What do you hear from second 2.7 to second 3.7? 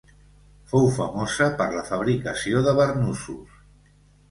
de barnussos.